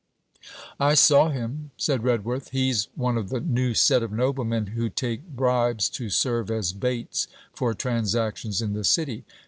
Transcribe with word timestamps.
'I 0.79 0.95
saw 0.95 1.29
him,' 1.29 1.69
said 1.77 2.03
Redworth. 2.03 2.49
'He 2.49 2.73
's 2.73 2.87
one 2.95 3.17
of 3.17 3.29
the 3.29 3.39
new 3.39 3.75
set 3.75 4.01
of 4.01 4.11
noblemen 4.11 4.65
who 4.73 4.89
take 4.89 5.21
bribes 5.27 5.89
to 5.89 6.09
serve 6.09 6.49
as 6.49 6.73
baits 6.73 7.27
for 7.53 7.75
transactions 7.75 8.63
in 8.63 8.73
the 8.73 8.83
City. 8.83 9.25